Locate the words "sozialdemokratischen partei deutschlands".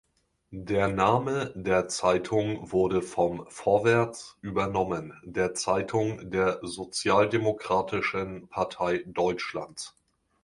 6.63-9.95